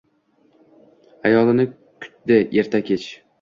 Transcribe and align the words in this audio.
Ayolini 1.31 1.67
kutdi 1.75 2.41
erta-kech. 2.63 3.07